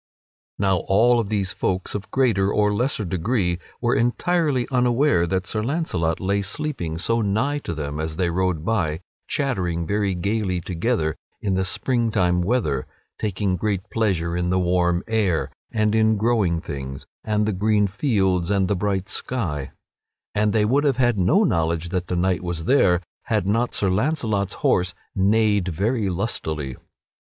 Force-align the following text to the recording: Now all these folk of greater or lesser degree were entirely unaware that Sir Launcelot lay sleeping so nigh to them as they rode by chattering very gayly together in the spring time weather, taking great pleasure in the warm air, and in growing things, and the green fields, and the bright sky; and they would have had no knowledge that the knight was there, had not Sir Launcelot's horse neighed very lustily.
Now 0.57 0.77
all 0.87 1.23
these 1.23 1.53
folk 1.53 1.93
of 1.93 2.09
greater 2.09 2.51
or 2.51 2.73
lesser 2.73 3.05
degree 3.05 3.59
were 3.79 3.93
entirely 3.93 4.67
unaware 4.71 5.27
that 5.27 5.45
Sir 5.45 5.61
Launcelot 5.61 6.19
lay 6.19 6.41
sleeping 6.41 6.97
so 6.97 7.21
nigh 7.21 7.59
to 7.59 7.75
them 7.75 7.99
as 7.99 8.15
they 8.15 8.31
rode 8.31 8.65
by 8.65 9.01
chattering 9.27 9.85
very 9.85 10.15
gayly 10.15 10.59
together 10.59 11.15
in 11.39 11.53
the 11.53 11.63
spring 11.63 12.09
time 12.09 12.41
weather, 12.41 12.87
taking 13.19 13.55
great 13.57 13.91
pleasure 13.91 14.35
in 14.35 14.49
the 14.49 14.57
warm 14.57 15.03
air, 15.07 15.51
and 15.71 15.93
in 15.93 16.17
growing 16.17 16.61
things, 16.61 17.05
and 17.23 17.45
the 17.45 17.53
green 17.53 17.85
fields, 17.85 18.49
and 18.49 18.67
the 18.67 18.75
bright 18.75 19.07
sky; 19.07 19.69
and 20.33 20.51
they 20.51 20.65
would 20.65 20.83
have 20.83 20.97
had 20.97 21.19
no 21.19 21.43
knowledge 21.43 21.89
that 21.89 22.07
the 22.07 22.15
knight 22.15 22.41
was 22.41 22.65
there, 22.65 23.01
had 23.25 23.45
not 23.45 23.75
Sir 23.75 23.91
Launcelot's 23.91 24.53
horse 24.65 24.95
neighed 25.13 25.67
very 25.67 26.09
lustily. 26.09 26.75